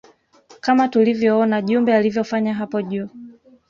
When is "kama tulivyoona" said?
0.61-1.61